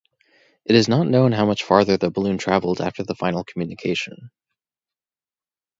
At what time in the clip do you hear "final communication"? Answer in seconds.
3.13-4.31